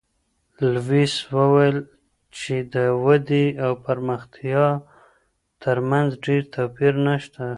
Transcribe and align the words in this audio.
لویس 0.73 1.13
وویل 1.37 1.77
چی 2.37 2.55
د 2.73 2.75
ودي 3.05 3.45
او 3.65 3.71
پرمختیا 3.85 4.65
ترمنځ 5.63 6.09
ډېر 6.25 6.41
توپیر 6.55 6.93
نشته. 7.07 7.45